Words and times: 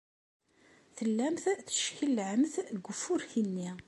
Tellamt 0.97 1.45
teckellɛemt 1.67 2.55
deg 2.71 2.85
ufurk-nni. 2.91 3.69